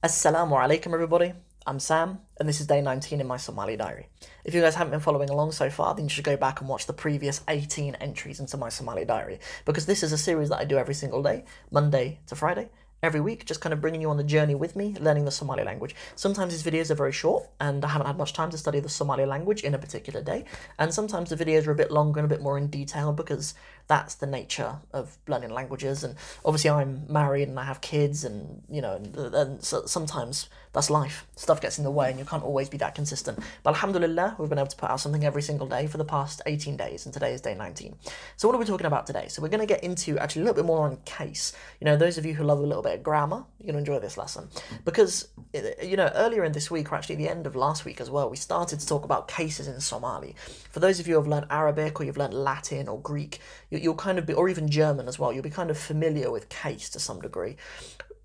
[0.00, 1.32] Assalamu alaikum, everybody.
[1.66, 4.06] I'm Sam, and this is day 19 in my Somali diary.
[4.44, 6.68] If you guys haven't been following along so far, then you should go back and
[6.68, 10.60] watch the previous 18 entries into my Somali diary, because this is a series that
[10.60, 11.42] I do every single day,
[11.72, 12.70] Monday to Friday,
[13.02, 15.64] every week, just kind of bringing you on the journey with me, learning the Somali
[15.64, 15.94] language.
[16.16, 18.88] Sometimes these videos are very short, and I haven't had much time to study the
[18.88, 20.44] Somali language in a particular day,
[20.78, 23.54] and sometimes the videos are a bit longer and a bit more in detail because
[23.86, 26.04] that's the nature of learning languages.
[26.04, 30.48] And obviously, I'm married and I have kids, and you know, and, and so sometimes
[30.78, 31.26] that's life.
[31.34, 33.40] Stuff gets in the way, and you can't always be that consistent.
[33.64, 36.40] But Alhamdulillah, we've been able to put out something every single day for the past
[36.46, 37.96] 18 days, and today is day 19.
[38.36, 39.26] So, what are we talking about today?
[39.26, 41.52] So, we're going to get into actually a little bit more on case.
[41.80, 43.90] You know, those of you who love a little bit of grammar, you're going to
[43.90, 44.48] enjoy this lesson
[44.84, 48.00] because eh, you know earlier in this week, or actually the end of last week
[48.00, 50.36] as well, we started to talk about cases in Somali.
[50.70, 53.40] For those of you who have learned Arabic or you've learned Latin or Greek,
[53.70, 56.48] you'll kind of be, or even German as well, you'll be kind of familiar with
[56.48, 57.56] case to some degree.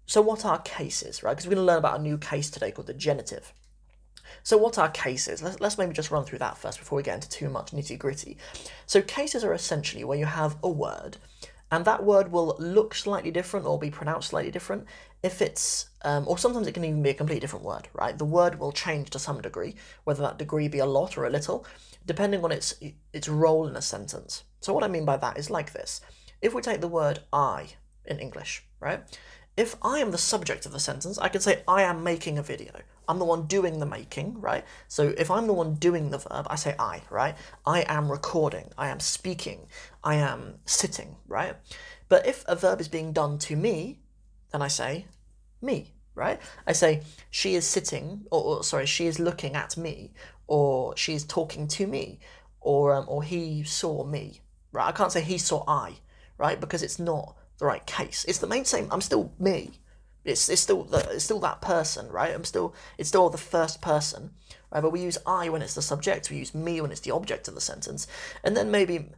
[0.06, 1.32] So, what are cases, right?
[1.32, 3.54] Because we're going to learn about a new case today called the genitive.
[4.44, 5.42] So, what are cases?
[5.42, 7.98] Let's, let's maybe just run through that first before we get into too much nitty
[7.98, 8.38] gritty.
[8.86, 11.18] So, cases are essentially where you have a word,
[11.72, 14.86] and that word will look slightly different or be pronounced slightly different
[15.24, 18.18] if it's, um, or sometimes it can even be a completely different word, right?
[18.18, 21.30] The word will change to some degree, whether that degree be a lot or a
[21.30, 21.66] little,
[22.06, 22.76] depending on its
[23.14, 24.44] its role in a sentence.
[24.60, 26.02] So, what I mean by that is like this:
[26.42, 27.70] if we take the word I
[28.06, 29.02] in English, right?
[29.56, 32.44] If I am the subject of the sentence, I can say I am making a
[32.44, 32.72] video.
[33.08, 34.64] I'm the one doing the making, right?
[34.88, 37.36] So if I'm the one doing the verb, I say I, right?
[37.66, 39.68] I am recording, I am speaking,
[40.04, 41.56] I am sitting, right?
[42.10, 44.00] But if a verb is being done to me,
[44.52, 45.06] then I say
[45.62, 46.40] me, right?
[46.66, 50.14] I say she is sitting, or, or sorry, she is looking at me,
[50.48, 52.20] or she is talking to me,
[52.62, 54.88] or um, or he saw me, right?
[54.88, 55.98] I can't say he saw I,
[56.38, 56.60] right?
[56.60, 58.26] Because it's not the right case.
[58.28, 58.88] It's the main same.
[58.92, 59.72] I'm still me.
[60.26, 62.34] It's, it's still the, it's still that person, right?
[62.34, 64.32] I'm still it's still the first person,
[64.72, 64.82] right?
[64.82, 66.30] But we use I when it's the subject.
[66.30, 68.08] We use me when it's the object of the sentence,
[68.44, 69.10] and then maybe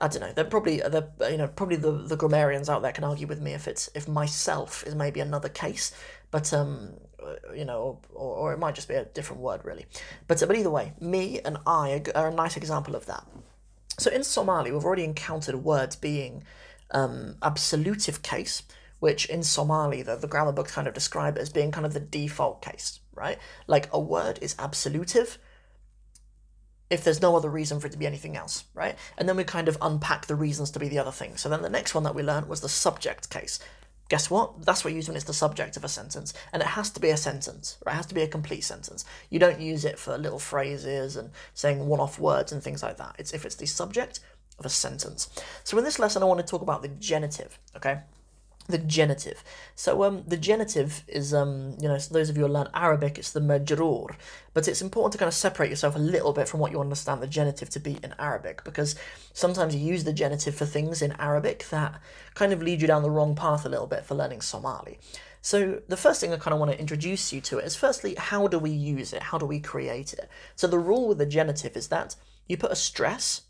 [0.00, 0.32] I don't know.
[0.32, 3.52] They're probably the you know probably the, the grammarians out there can argue with me
[3.54, 5.92] if it's if myself is maybe another case,
[6.30, 6.94] but um
[7.54, 9.86] you know or, or it might just be a different word really.
[10.28, 13.26] But but either way, me and I are a nice example of that.
[13.98, 16.44] So in Somali, we've already encountered words being
[16.92, 18.62] um, absolutive case,
[19.00, 21.92] which in Somali, the, the grammar books kind of describe it as being kind of
[21.92, 23.38] the default case, right?
[23.66, 25.38] Like a word is absolutive
[26.92, 28.96] if there's no other reason for it to be anything else, right?
[29.16, 31.38] And then we kind of unpack the reasons to be the other thing.
[31.38, 33.58] So then the next one that we learned was the subject case.
[34.10, 34.66] Guess what?
[34.66, 36.34] That's what you use when it's the subject of a sentence.
[36.52, 37.94] And it has to be a sentence, right?
[37.94, 39.06] It has to be a complete sentence.
[39.30, 42.98] You don't use it for little phrases and saying one off words and things like
[42.98, 43.16] that.
[43.18, 44.20] It's if it's the subject
[44.58, 45.28] of a sentence.
[45.64, 47.58] So in this lesson, I want to talk about the genitive.
[47.76, 48.00] Okay,
[48.68, 49.42] the genitive.
[49.74, 53.32] So um, the genitive is um, you know, those of you who learn Arabic, it's
[53.32, 54.14] the majrur,
[54.54, 57.20] but it's important to kind of separate yourself a little bit from what you understand
[57.20, 58.94] the genitive to be in Arabic, because
[59.32, 62.00] sometimes you use the genitive for things in Arabic that
[62.34, 64.98] kind of lead you down the wrong path a little bit for learning Somali.
[65.40, 68.46] So the first thing I kind of want to introduce you to is firstly, how
[68.46, 69.22] do we use it?
[69.22, 70.28] How do we create it?
[70.54, 72.14] So the rule with the genitive is that
[72.46, 73.42] you put a stress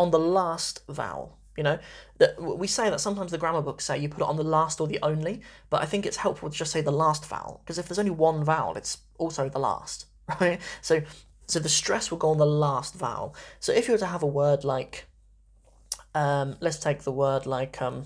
[0.00, 1.36] on the last vowel.
[1.56, 1.78] You know,
[2.18, 4.80] that we say that sometimes the grammar books say you put it on the last
[4.80, 7.76] or the only, but I think it's helpful to just say the last vowel because
[7.76, 10.06] if there's only one vowel, it's also the last,
[10.40, 10.58] right?
[10.80, 11.02] So,
[11.46, 13.34] so the stress will go on the last vowel.
[13.58, 15.04] So if you were to have a word like,
[16.14, 18.04] um, let's take the word like um,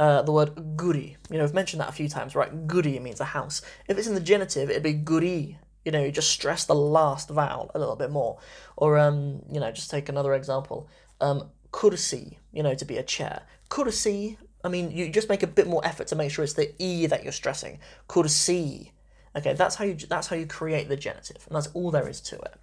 [0.00, 1.16] uh, the word guri.
[1.30, 2.66] You know, I've mentioned that a few times, right?
[2.66, 3.60] Guri means a house.
[3.88, 5.56] If it's in the genitive, it'd be guri
[5.88, 8.36] you know, you just stress the last vowel a little bit more.
[8.76, 10.86] Or, um, you know, just take another example.
[11.18, 13.40] Um, kursi, you know, to be a chair.
[13.70, 16.74] Kursi, I mean, you just make a bit more effort to make sure it's the
[16.78, 17.78] e that you're stressing.
[18.06, 18.90] Kursi.
[19.34, 22.20] Okay, that's how you that's how you create the genitive, and that's all there is
[22.20, 22.54] to it.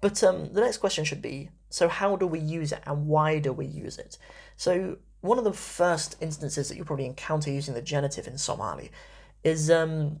[0.00, 3.38] But um, the next question should be: so how do we use it, and why
[3.38, 4.18] do we use it?
[4.56, 8.90] So one of the first instances that you probably encounter using the genitive in Somali
[9.44, 10.18] is um,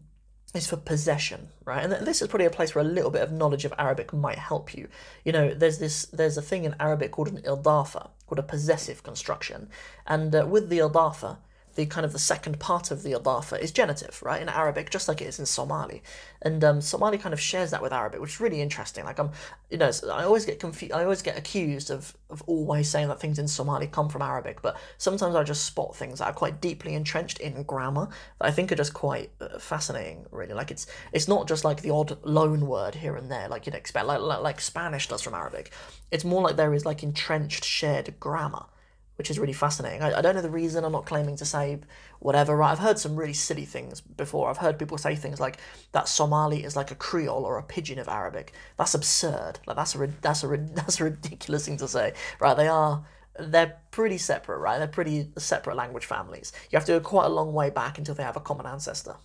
[0.54, 1.82] is for possession, right?
[1.84, 4.38] And this is probably a place where a little bit of knowledge of Arabic might
[4.38, 4.88] help you.
[5.24, 9.02] You know, there's this there's a thing in Arabic called an idafa, called a possessive
[9.02, 9.68] construction,
[10.06, 11.38] and uh, with the idafa,
[11.76, 15.08] the kind of the second part of the idafa is genitive, right, in Arabic, just
[15.08, 16.02] like it is in Somali.
[16.42, 19.04] And um, Somali kind of shares that with Arabic, which is really interesting.
[19.04, 19.30] Like I'm,
[19.70, 20.92] you know, I always get confused.
[20.92, 24.60] I always get accused of of always saying that things in Somali come from Arabic,
[24.62, 28.08] but sometimes I just spot things that are quite deeply entrenched in grammar
[28.40, 30.26] that I think are just quite uh, fascinating.
[30.30, 33.66] Really, like it's it's not just like the odd loan word here and there, like
[33.66, 35.72] you'd expect, like like, like Spanish does from Arabic.
[36.10, 38.66] It's more like there is like entrenched shared grammar
[39.16, 40.02] which is really fascinating.
[40.02, 40.84] I, I don't know the reason.
[40.84, 41.78] I'm not claiming to say
[42.20, 42.56] whatever.
[42.56, 42.70] Right?
[42.72, 44.48] I've heard some really silly things before.
[44.48, 45.58] I've heard people say things like
[45.92, 48.52] that Somali is like a Creole or a pidgin of Arabic.
[48.76, 49.60] That's absurd.
[49.66, 52.12] Like that's a that's a that's a ridiculous thing to say.
[52.40, 52.56] Right?
[52.56, 53.04] They are
[53.38, 54.78] they're pretty separate, right?
[54.78, 56.52] They're pretty separate language families.
[56.70, 59.16] You have to go quite a long way back until they have a common ancestor.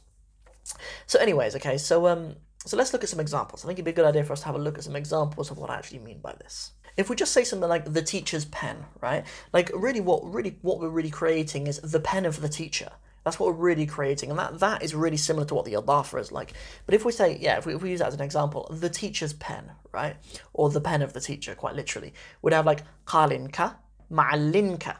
[1.07, 2.35] So, anyways, okay, so um,
[2.65, 3.63] so let's look at some examples.
[3.63, 4.95] I think it'd be a good idea for us to have a look at some
[4.95, 6.71] examples of what I actually mean by this.
[6.97, 9.25] If we just say something like the teacher's pen, right?
[9.53, 12.89] Like really what really what we're really creating is the pen of the teacher.
[13.23, 16.19] That's what we're really creating, and that, that is really similar to what the Idafa
[16.19, 16.53] is like.
[16.87, 18.89] But if we say, yeah, if we, if we use that as an example, the
[18.89, 20.15] teacher's pen, right?
[20.53, 23.75] Or the pen of the teacher, quite literally, would have like qalinka,
[24.11, 24.97] ma'allinka.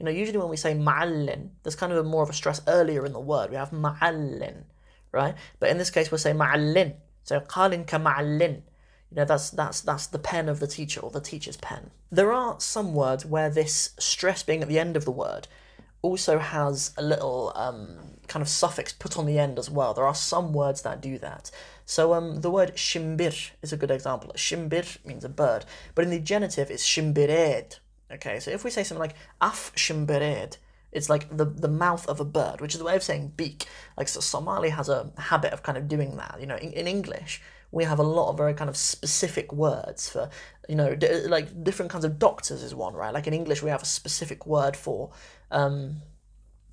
[0.00, 2.60] You know, usually when we say ma'allin, there's kind of a more of a stress
[2.66, 3.50] earlier in the word.
[3.50, 4.64] We have ma'allin,
[5.12, 5.36] right?
[5.60, 6.94] But in this case, we'll say ma'allin.
[7.22, 8.62] So qalinka ma'allin.
[9.10, 11.90] You know, that's that's that's the pen of the teacher or the teacher's pen.
[12.10, 15.48] There are some words where this stress being at the end of the word
[16.02, 19.92] also has a little um, kind of suffix put on the end as well.
[19.92, 21.50] There are some words that do that.
[21.84, 24.32] So um, the word shimbir is a good example.
[24.36, 25.64] Shimbir means a bird,
[25.94, 27.78] but in the genitive it's shimbired.
[28.12, 30.56] Okay, so if we say something like af shimbired,
[30.92, 33.66] it's like the, the mouth of a bird, which is a way of saying beak.
[33.96, 36.38] Like so Somali has a habit of kind of doing that.
[36.40, 37.42] You know, in, in English,
[37.72, 40.28] we have a lot of very kind of specific words for,
[40.68, 43.14] you know, d- like different kinds of doctors is one, right?
[43.14, 45.10] Like in English, we have a specific word for,
[45.50, 46.02] um,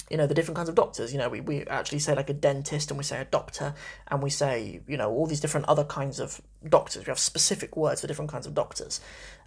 [0.10, 1.12] you know, the different kinds of doctors.
[1.12, 3.76] You know, we, we actually say like a dentist and we say a doctor
[4.08, 7.06] and we say, you know, all these different other kinds of doctors.
[7.06, 9.00] We have specific words for different kinds of doctors.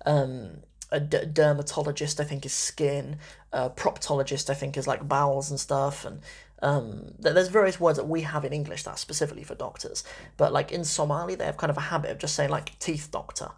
[0.06, 0.58] Um,
[0.92, 3.18] a d- dermatologist, I think, is skin.
[3.52, 6.04] A proctologist, I think, is like bowels and stuff.
[6.04, 6.20] And
[6.62, 10.04] um, there's various words that we have in English that are specifically for doctors.
[10.36, 13.08] But like in Somali, they have kind of a habit of just saying like teeth
[13.10, 13.50] doctor,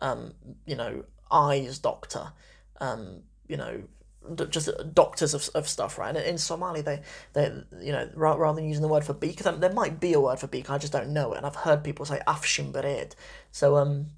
[0.00, 0.34] um,
[0.66, 2.32] you know, eyes doctor,
[2.80, 3.82] um, you know,
[4.50, 6.14] just doctors of, of stuff, right?
[6.14, 7.00] And in Somali, they,
[7.32, 10.38] they you know, rather than using the word for beak, there might be a word
[10.38, 11.38] for beak, I just don't know it.
[11.38, 13.14] And I've heard people say afshimbered.
[13.52, 14.08] So, um,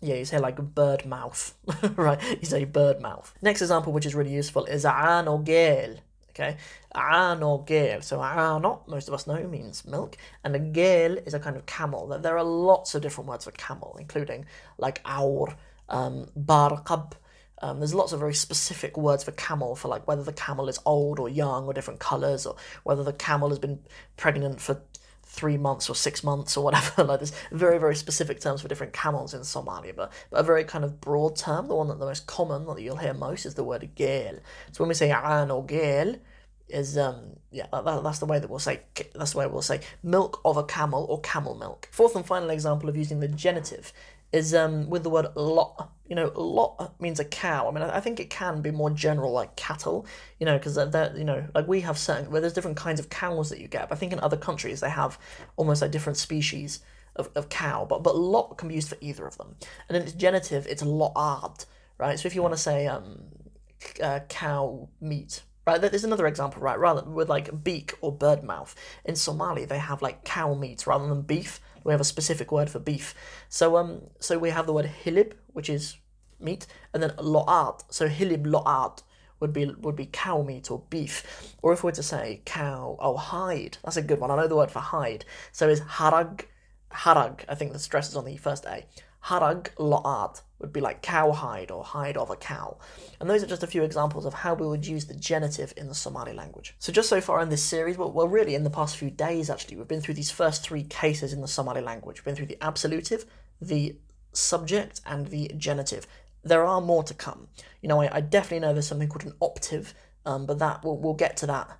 [0.00, 1.54] yeah, you say like bird mouth,
[1.96, 2.20] right?
[2.40, 3.34] You say bird mouth.
[3.42, 5.96] Next example, which is really useful, is an or gale.
[6.38, 6.56] Okay,
[6.94, 8.00] an or gale.
[8.00, 11.66] So ano, most of us know, means milk, and a gale is a kind of
[11.66, 12.06] camel.
[12.06, 14.46] There are lots of different words for camel, including
[14.78, 15.56] like aur,
[15.88, 17.14] um, barqab.
[17.60, 20.78] Um, there's lots of very specific words for camel for like whether the camel is
[20.86, 22.54] old or young or different colors or
[22.84, 23.80] whether the camel has been
[24.16, 24.80] pregnant for
[25.28, 27.04] three months or six months or whatever.
[27.04, 30.64] like there's very, very specific terms for different camels in Somalia, but, but a very
[30.64, 33.54] kind of broad term, the one that the most common that you'll hear most is
[33.54, 34.34] the word gel.
[34.72, 36.16] So when we say an or gel,
[36.68, 38.80] is um yeah that, that's the way that we'll say
[39.14, 41.88] that's the way we'll say milk of a camel or camel milk.
[41.90, 43.92] Fourth and final example of using the genitive
[44.32, 45.92] is um, with the word lot.
[46.06, 47.68] You know, lot means a cow.
[47.68, 50.06] I mean, I think it can be more general, like cattle.
[50.38, 53.10] You know, because they're, you know, like we have certain where there's different kinds of
[53.10, 53.88] cows that you get.
[53.88, 55.18] But I think in other countries they have
[55.56, 56.80] almost like different species
[57.16, 57.84] of, of cow.
[57.84, 59.56] But but lot can be used for either of them.
[59.88, 61.66] And in its genitive, it's lo'ad,
[61.98, 62.18] right?
[62.18, 63.18] So if you want to say um,
[64.02, 66.78] uh, cow meat, Right, there's another example, right?
[66.78, 68.74] Rather with like beak or bird mouth.
[69.04, 71.60] In Somali, they have like cow meat rather than beef.
[71.84, 73.14] We have a specific word for beef.
[73.50, 75.98] So um, so we have the word hilib, which is
[76.40, 77.84] meat, and then lo'at.
[77.90, 79.02] So hilib lo'at
[79.40, 81.54] would be would be cow meat or beef.
[81.60, 84.30] Or if we were to say cow, oh hide, that's a good one.
[84.30, 85.26] I know the word for hide.
[85.52, 86.46] So is harag,
[86.90, 87.40] harag.
[87.46, 88.86] I think the stress is on the first A.
[89.24, 92.78] Harag lo'at would be like cowhide or hide of a cow.
[93.20, 95.88] And those are just a few examples of how we would use the genitive in
[95.88, 96.74] the Somali language.
[96.78, 99.50] So just so far in this series, well, well really in the past few days
[99.50, 102.18] actually, we've been through these first three cases in the Somali language.
[102.18, 103.24] We've been through the absolutive,
[103.60, 103.96] the
[104.32, 106.06] subject, and the genitive.
[106.42, 107.48] There are more to come.
[107.82, 109.94] You know, I, I definitely know there's something called an optive,
[110.24, 111.78] um, but that we'll, we'll get to that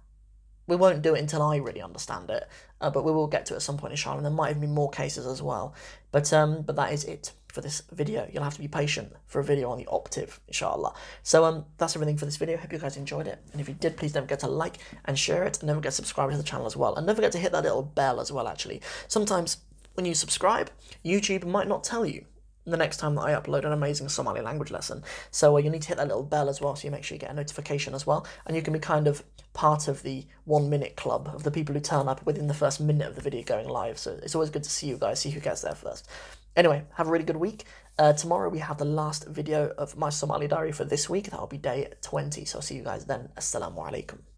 [0.69, 2.47] we won't do it until I really understand it,
[2.81, 4.19] uh, but we will get to it at some point, inshallah.
[4.19, 5.75] And there might even be more cases as well.
[6.13, 8.29] But um, but that is it for this video.
[8.33, 10.95] You'll have to be patient for a video on the optive, inshallah.
[11.23, 12.57] So um, that's everything for this video.
[12.57, 13.43] Hope you guys enjoyed it.
[13.53, 15.93] And if you did, please don't forget to like and share it, and don't forget
[15.93, 16.95] to subscribe to the channel as well.
[16.95, 18.49] And don't forget to hit that little bell as well.
[18.49, 19.59] Actually, sometimes
[19.95, 20.71] when you subscribe,
[21.05, 22.25] YouTube might not tell you
[22.71, 25.03] the next time that I upload an amazing Somali language lesson.
[25.31, 27.15] So uh, you need to hit that little bell as well, so you make sure
[27.15, 29.23] you get a notification as well, and you can be kind of
[29.55, 32.81] part of the one minute club of the people who turn up within the first
[32.81, 33.99] minute of the video going live.
[33.99, 36.09] So it's always good to see you guys, see who gets there first.
[36.57, 37.65] Anyway, have a really good week.
[37.99, 41.31] Uh, tomorrow we have the last video of my Somali diary for this week.
[41.31, 42.45] That'll be day 20.
[42.45, 43.29] So I'll see you guys then.
[43.37, 44.29] Assalamu alaikum.